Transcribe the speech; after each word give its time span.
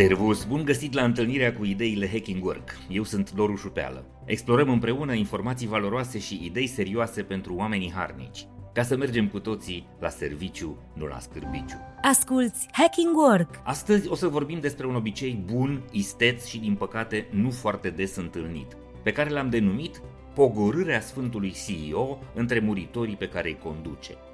Servus, 0.00 0.44
bun 0.44 0.64
găsit 0.64 0.92
la 0.92 1.04
întâlnirea 1.04 1.54
cu 1.54 1.64
ideile 1.64 2.08
Hacking 2.08 2.44
Work. 2.44 2.78
Eu 2.88 3.02
sunt 3.02 3.32
Doru 3.32 3.56
Șupeală. 3.56 4.04
Explorăm 4.24 4.68
împreună 4.68 5.12
informații 5.12 5.66
valoroase 5.66 6.18
și 6.18 6.40
idei 6.44 6.66
serioase 6.66 7.22
pentru 7.22 7.54
oamenii 7.54 7.92
harnici, 7.92 8.46
ca 8.72 8.82
să 8.82 8.96
mergem 8.96 9.28
cu 9.28 9.40
toții 9.40 9.86
la 9.98 10.08
serviciu, 10.08 10.78
nu 10.94 11.06
la 11.06 11.18
scârbiciu. 11.18 11.76
Asculți 12.02 12.68
Hacking 12.72 13.16
Work! 13.16 13.60
Astăzi 13.64 14.08
o 14.08 14.14
să 14.14 14.28
vorbim 14.28 14.60
despre 14.60 14.86
un 14.86 14.94
obicei 14.94 15.42
bun, 15.52 15.82
isteț 15.92 16.46
și 16.46 16.58
din 16.58 16.74
păcate 16.74 17.26
nu 17.30 17.50
foarte 17.50 17.90
des 17.90 18.16
întâlnit, 18.16 18.76
pe 19.02 19.12
care 19.12 19.30
l-am 19.30 19.50
denumit 19.50 20.02
pogorârea 20.34 21.00
Sfântului 21.00 21.54
CEO 21.66 22.18
între 22.34 22.58
muritorii 22.58 23.16
pe 23.16 23.28
care 23.28 23.48
îi 23.48 23.58
conduce– 23.62 24.14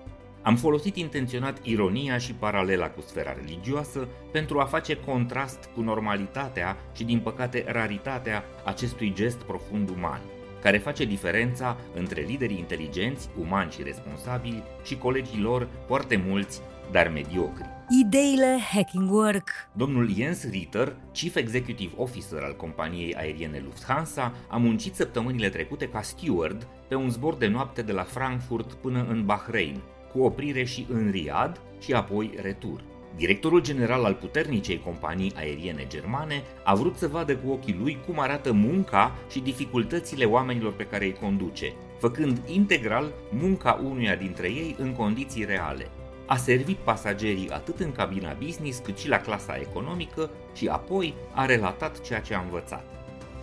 am 0.46 0.56
folosit 0.56 0.96
intenționat 0.96 1.58
ironia 1.62 2.18
și 2.18 2.32
paralela 2.32 2.90
cu 2.90 3.00
sfera 3.00 3.32
religioasă 3.32 4.08
pentru 4.32 4.60
a 4.60 4.64
face 4.64 4.96
contrast 4.96 5.68
cu 5.74 5.80
normalitatea 5.80 6.76
și, 6.92 7.04
din 7.04 7.18
păcate, 7.18 7.64
raritatea 7.66 8.44
acestui 8.64 9.12
gest 9.14 9.36
profund 9.36 9.88
uman, 9.88 10.20
care 10.62 10.78
face 10.78 11.04
diferența 11.04 11.76
între 11.94 12.20
liderii 12.20 12.58
inteligenți, 12.58 13.28
umani 13.40 13.70
și 13.70 13.82
responsabili 13.82 14.62
și 14.84 14.96
colegii 14.96 15.40
lor, 15.40 15.68
foarte 15.86 16.22
mulți, 16.26 16.60
dar 16.90 17.08
mediocri. 17.08 17.68
Ideile 18.04 18.58
Hacking 18.72 19.10
Work 19.10 19.50
Domnul 19.72 20.14
Jens 20.14 20.50
Ritter, 20.50 20.96
Chief 21.12 21.34
Executive 21.34 21.92
Officer 21.96 22.42
al 22.42 22.56
companiei 22.56 23.14
aeriene 23.14 23.62
Lufthansa, 23.64 24.34
a 24.48 24.56
muncit 24.56 24.94
săptămânile 24.94 25.48
trecute 25.48 25.88
ca 25.88 26.02
steward 26.02 26.66
pe 26.88 26.94
un 26.94 27.10
zbor 27.10 27.34
de 27.34 27.46
noapte 27.46 27.82
de 27.82 27.92
la 27.92 28.02
Frankfurt 28.02 28.72
până 28.72 29.06
în 29.08 29.24
Bahrain, 29.24 29.80
cu 30.16 30.22
oprire 30.22 30.64
și 30.64 30.86
în 30.90 31.10
Riad 31.10 31.60
și 31.80 31.92
apoi 31.92 32.30
retur. 32.42 32.80
Directorul 33.16 33.62
general 33.62 34.04
al 34.04 34.14
puternicei 34.14 34.80
companii 34.84 35.32
aeriene 35.36 35.86
germane 35.88 36.42
a 36.64 36.74
vrut 36.74 36.96
să 36.96 37.08
vadă 37.08 37.36
cu 37.36 37.50
ochii 37.50 37.76
lui 37.80 37.98
cum 38.06 38.20
arată 38.20 38.52
munca 38.52 39.16
și 39.30 39.40
dificultățile 39.40 40.24
oamenilor 40.24 40.72
pe 40.72 40.84
care 40.84 41.04
îi 41.04 41.16
conduce, 41.20 41.72
făcând 41.98 42.40
integral 42.46 43.12
munca 43.30 43.80
unuia 43.84 44.16
dintre 44.16 44.46
ei 44.46 44.76
în 44.78 44.92
condiții 44.92 45.44
reale. 45.44 45.86
A 46.26 46.36
servit 46.36 46.76
pasagerii 46.76 47.50
atât 47.50 47.80
în 47.80 47.92
cabina 47.92 48.36
business 48.44 48.78
cât 48.78 48.98
și 48.98 49.08
la 49.08 49.20
clasa 49.20 49.56
economică 49.56 50.30
și 50.54 50.66
apoi 50.66 51.14
a 51.34 51.44
relatat 51.44 52.00
ceea 52.00 52.20
ce 52.20 52.34
a 52.34 52.40
învățat. 52.40 52.84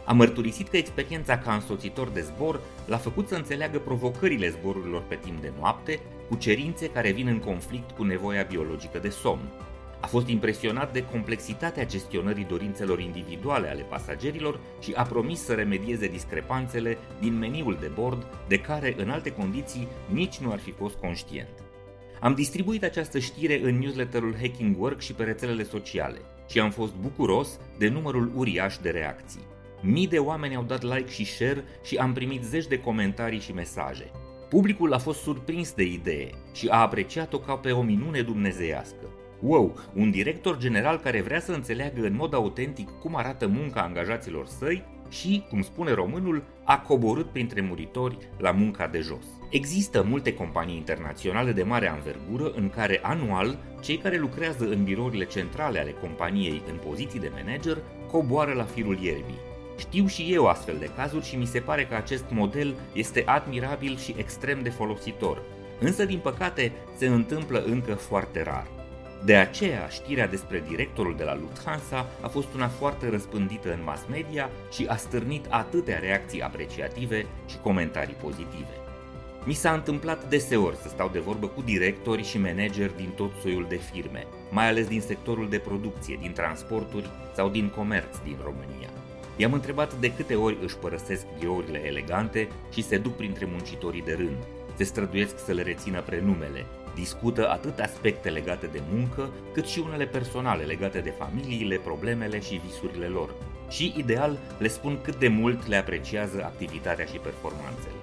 A 0.06 0.14
mărturisit 0.14 0.68
că 0.68 0.78
experiența 0.78 1.38
ca 1.38 1.54
însoțitor 1.54 2.10
de 2.10 2.22
zbor 2.22 2.62
l-a 2.86 2.98
făcut 2.98 3.28
să 3.28 3.36
înțeleagă 3.36 3.80
provocările 3.80 4.50
zborurilor 4.50 5.02
pe 5.02 5.16
timp 5.16 5.42
de 5.42 5.52
noapte, 5.60 6.00
cu 6.30 6.36
cerințe 6.36 6.90
care 6.90 7.12
vin 7.12 7.28
în 7.28 7.40
conflict 7.40 7.92
cu 7.92 8.04
nevoia 8.04 8.44
biologică 8.44 8.98
de 9.00 9.10
somn. 9.10 9.52
A 10.00 10.08
fost 10.08 10.28
impresionat 10.28 10.94
de 10.94 11.06
complexitatea 11.06 11.86
gestionării 11.86 12.46
dorințelor 12.46 13.00
individuale 13.00 13.70
ale 13.70 13.82
pasagerilor 13.82 14.60
și 14.80 14.94
a 14.96 15.04
promis 15.04 15.44
să 15.44 15.54
remedieze 15.54 16.08
discrepanțele 16.08 16.98
din 17.20 17.38
meniul 17.38 17.78
de 17.80 17.92
bord, 17.94 18.26
de 18.48 18.58
care 18.58 18.94
în 18.98 19.10
alte 19.10 19.32
condiții 19.32 19.88
nici 20.10 20.38
nu 20.38 20.52
ar 20.52 20.60
fi 20.60 20.72
fost 20.72 20.96
conștient. 20.96 21.64
Am 22.20 22.34
distribuit 22.34 22.84
această 22.84 23.20
știre 23.20 23.60
în 23.64 23.80
newsletterul 23.80 24.36
Hacking 24.42 24.82
Work 24.82 25.00
și 25.00 25.14
pe 25.14 25.24
rețelele 25.24 25.64
sociale 25.64 26.22
și 26.50 26.60
am 26.60 26.72
fost 26.72 26.94
bucuros 26.94 27.60
de 27.78 27.88
numărul 27.88 28.32
uriaș 28.36 28.78
de 28.78 28.90
reacții. 28.90 29.42
Mii 29.86 30.08
de 30.08 30.20
oameni 30.20 30.56
au 30.56 30.64
dat 30.64 30.82
like 30.82 31.10
și 31.10 31.26
share 31.26 31.64
și 31.84 31.96
am 31.96 32.14
primit 32.14 32.44
zeci 32.44 32.68
de 32.68 32.80
comentarii 32.80 33.40
și 33.40 33.54
mesaje. 33.54 34.12
Publicul 34.50 34.94
a 34.94 34.98
fost 34.98 35.22
surprins 35.22 35.74
de 35.74 35.84
idee 35.84 36.30
și 36.54 36.68
a 36.68 36.82
apreciat-o 36.82 37.40
ca 37.40 37.56
pe 37.56 37.72
o 37.72 37.82
minune 37.82 38.22
dumnezeiască. 38.22 39.10
Wow, 39.40 39.76
un 39.94 40.12
director 40.12 40.58
general 40.58 40.98
care 40.98 41.22
vrea 41.22 41.40
să 41.40 41.52
înțeleagă 41.52 42.06
în 42.06 42.16
mod 42.16 42.34
autentic 42.34 42.90
cum 42.90 43.16
arată 43.16 43.48
munca 43.48 43.82
angajaților 43.82 44.46
săi 44.46 44.84
și, 45.10 45.46
cum 45.50 45.62
spune 45.62 45.92
românul, 45.92 46.44
a 46.64 46.80
coborât 46.80 47.32
printre 47.32 47.62
muritori 47.62 48.18
la 48.38 48.52
munca 48.52 48.88
de 48.88 49.00
jos. 49.00 49.26
Există 49.50 50.04
multe 50.04 50.34
companii 50.34 50.76
internaționale 50.76 51.52
de 51.52 51.64
mare 51.64 51.90
anvergură 51.90 52.52
în 52.56 52.70
care 52.70 53.00
anual 53.02 53.58
cei 53.82 53.98
care 53.98 54.18
lucrează 54.18 54.66
în 54.66 54.84
birourile 54.84 55.26
centrale 55.26 55.80
ale 55.80 55.92
companiei 55.92 56.62
în 56.70 56.76
poziții 56.90 57.20
de 57.20 57.32
manager 57.44 57.78
coboară 58.12 58.54
la 58.54 58.64
firul 58.64 58.98
ierbii. 59.02 59.52
Știu 59.78 60.08
și 60.08 60.34
eu 60.34 60.46
astfel 60.46 60.76
de 60.80 60.90
cazuri 60.96 61.26
și 61.26 61.36
mi 61.36 61.46
se 61.46 61.60
pare 61.60 61.86
că 61.86 61.96
acest 61.96 62.26
model 62.30 62.76
este 62.94 63.24
admirabil 63.26 63.98
și 63.98 64.16
extrem 64.18 64.62
de 64.62 64.70
folositor, 64.70 65.42
însă 65.80 66.06
din 66.06 66.20
păcate 66.20 66.72
se 66.98 67.08
întâmplă 67.08 67.64
încă 67.66 67.94
foarte 67.94 68.42
rar. 68.42 68.68
De 69.26 69.36
aceea, 69.36 69.88
știrea 69.88 70.28
despre 70.28 70.64
directorul 70.68 71.16
de 71.18 71.24
la 71.24 71.36
Lufthansa 71.36 72.06
a 72.22 72.28
fost 72.28 72.54
una 72.54 72.68
foarte 72.68 73.10
răspândită 73.10 73.74
în 73.74 73.84
mass 73.84 74.02
media 74.10 74.50
și 74.72 74.86
a 74.90 74.96
stârnit 74.96 75.46
atâtea 75.50 76.00
reacții 76.00 76.42
apreciative 76.42 77.26
și 77.50 77.58
comentarii 77.58 78.16
pozitive. 78.22 78.78
Mi 79.46 79.54
s-a 79.54 79.72
întâmplat 79.72 80.30
deseori 80.30 80.76
să 80.76 80.88
stau 80.88 81.10
de 81.10 81.20
vorbă 81.20 81.48
cu 81.48 81.62
directori 81.62 82.24
și 82.24 82.38
manageri 82.38 82.98
din 82.98 83.10
tot 83.16 83.32
soiul 83.42 83.66
de 83.70 83.76
firme, 83.76 84.28
mai 84.52 84.68
ales 84.68 84.88
din 84.88 85.02
sectorul 85.02 85.50
de 85.50 85.58
producție, 85.58 86.18
din 86.22 86.32
transporturi 86.32 87.10
sau 87.36 87.50
din 87.50 87.70
comerț 87.70 88.18
din 88.24 88.38
România. 88.44 88.90
I-am 89.36 89.54
întrebat 89.54 89.94
de 90.00 90.14
câte 90.14 90.36
ori 90.36 90.58
își 90.64 90.78
părăsesc 90.78 91.26
biourile 91.40 91.86
elegante 91.86 92.48
și 92.74 92.84
se 92.84 92.98
duc 92.98 93.16
printre 93.16 93.46
muncitorii 93.46 94.02
de 94.02 94.14
rând. 94.14 94.38
Se 94.76 94.84
străduiesc 94.84 95.46
să 95.46 95.52
le 95.52 95.62
rețină 95.62 96.02
prenumele, 96.02 96.66
discută 96.96 97.50
atât 97.50 97.80
aspecte 97.80 98.30
legate 98.30 98.66
de 98.66 98.82
muncă, 98.94 99.30
cât 99.54 99.66
și 99.66 99.80
unele 99.80 100.06
personale 100.06 100.64
legate 100.64 101.00
de 101.00 101.10
familiile, 101.10 101.76
problemele 101.76 102.40
și 102.40 102.62
visurile 102.66 103.06
lor. 103.06 103.34
Și, 103.70 103.94
ideal, 103.98 104.38
le 104.58 104.68
spun 104.68 105.00
cât 105.02 105.16
de 105.16 105.28
mult 105.28 105.68
le 105.68 105.76
apreciază 105.76 106.44
activitatea 106.44 107.06
și 107.06 107.18
performanțele. 107.18 107.96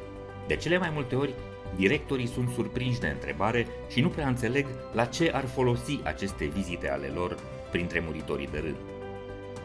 De 0.46 0.56
cele 0.56 0.78
mai 0.78 0.90
multe 0.92 1.14
ori, 1.14 1.34
directorii 1.76 2.26
sunt 2.26 2.48
surprinși 2.48 3.00
de 3.00 3.06
întrebare 3.06 3.66
și 3.88 4.00
nu 4.00 4.08
prea 4.08 4.26
înțeleg 4.26 4.66
la 4.92 5.04
ce 5.04 5.30
ar 5.34 5.46
folosi 5.46 6.00
aceste 6.02 6.44
vizite 6.44 6.90
ale 6.90 7.06
lor 7.14 7.36
printre 7.70 8.02
muritorii 8.06 8.48
de 8.52 8.58
rând. 8.58 8.76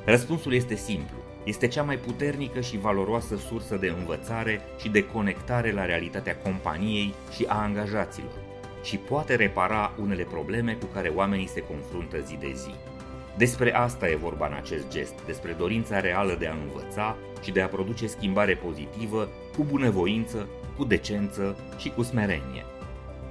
Răspunsul 0.06 0.54
este 0.54 0.76
simplu 0.76 1.16
este 1.46 1.68
cea 1.68 1.84
mai 1.84 1.98
puternică 1.98 2.62
și 2.62 2.78
valoroasă 2.78 3.38
sursă 3.38 3.76
de 3.76 3.94
învățare 3.98 4.62
și 4.80 4.90
de 4.90 5.06
conectare 5.06 5.72
la 5.72 5.86
realitatea 5.86 6.38
companiei 6.38 7.14
și 7.36 7.46
a 7.48 7.62
angajaților 7.62 8.44
și 8.84 8.98
poate 8.98 9.36
repara 9.36 9.94
unele 10.02 10.24
probleme 10.24 10.74
cu 10.74 10.86
care 10.86 11.12
oamenii 11.16 11.48
se 11.48 11.62
confruntă 11.62 12.20
zi 12.20 12.38
de 12.40 12.52
zi. 12.56 12.74
Despre 13.38 13.76
asta 13.76 14.10
e 14.10 14.16
vorba 14.16 14.48
în 14.48 14.54
acest 14.54 14.90
gest, 14.90 15.14
despre 15.26 15.56
dorința 15.58 16.00
reală 16.00 16.36
de 16.40 16.48
a 16.48 16.54
învăța 16.54 17.18
și 17.42 17.52
de 17.52 17.62
a 17.62 17.68
produce 17.68 18.08
schimbare 18.08 18.56
pozitivă 18.56 19.30
cu 19.58 19.64
bunăvoință, 19.64 20.48
cu 20.78 20.84
decență 20.84 21.58
și 21.78 21.90
cu 21.90 22.02
smerenie. 22.02 22.66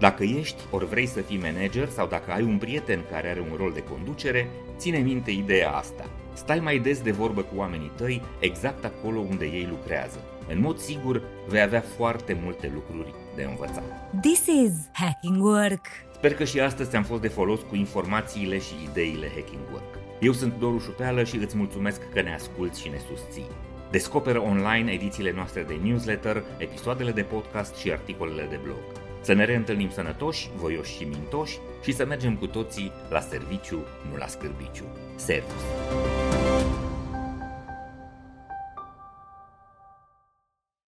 Dacă 0.04 0.22
ești 0.22 0.62
ori 0.70 0.86
vrei 0.86 1.06
să 1.06 1.20
fii 1.20 1.38
manager 1.38 1.88
sau 1.88 2.06
dacă 2.06 2.32
ai 2.32 2.42
un 2.42 2.58
prieten 2.58 3.04
care 3.10 3.28
are 3.28 3.40
un 3.40 3.56
rol 3.56 3.72
de 3.72 3.82
conducere, 3.82 4.48
ține 4.76 4.98
minte 4.98 5.30
ideea 5.30 5.70
asta– 5.70 6.10
Stai 6.34 6.60
mai 6.60 6.78
des 6.78 7.00
de 7.00 7.10
vorbă 7.10 7.40
cu 7.40 7.56
oamenii 7.56 7.92
tăi 7.96 8.22
exact 8.38 8.84
acolo 8.84 9.18
unde 9.18 9.44
ei 9.44 9.66
lucrează. 9.70 10.18
În 10.48 10.60
mod 10.60 10.78
sigur, 10.78 11.22
vei 11.48 11.60
avea 11.60 11.84
foarte 11.96 12.38
multe 12.42 12.70
lucruri 12.74 13.14
de 13.36 13.42
învățat. 13.42 14.10
This 14.20 14.46
is 14.46 14.72
Hacking 14.92 15.44
Work! 15.44 15.86
Sper 16.12 16.34
că 16.34 16.44
și 16.44 16.60
astăzi 16.60 16.90
ți-am 16.90 17.02
fost 17.02 17.20
de 17.20 17.28
folos 17.28 17.60
cu 17.68 17.76
informațiile 17.76 18.58
și 18.58 18.74
ideile 18.90 19.26
Hacking 19.34 19.62
Work. 19.72 19.98
Eu 20.20 20.32
sunt 20.32 20.54
Doru 20.58 20.78
Șupeală 20.78 21.24
și 21.24 21.36
îți 21.36 21.56
mulțumesc 21.56 22.00
că 22.12 22.22
ne 22.22 22.34
asculți 22.34 22.80
și 22.80 22.88
ne 22.88 22.98
susții. 22.98 23.46
Descoperă 23.90 24.40
online 24.40 24.90
edițiile 24.92 25.32
noastre 25.32 25.62
de 25.62 25.78
newsletter, 25.82 26.44
episoadele 26.58 27.10
de 27.10 27.22
podcast 27.22 27.74
și 27.74 27.90
articolele 27.90 28.46
de 28.50 28.58
blog. 28.62 29.03
Să 29.24 29.32
ne 29.32 29.44
reîntâlnim 29.44 29.90
sănătoși, 29.90 30.50
voioși 30.56 30.96
și 30.96 31.04
mintoși 31.04 31.58
și 31.82 31.92
să 31.92 32.04
mergem 32.04 32.36
cu 32.36 32.46
toții 32.46 32.92
la 33.08 33.20
serviciu, 33.20 33.84
nu 34.10 34.16
la 34.16 34.26
scârbiciu. 34.26 34.84
Servus! 35.16 35.62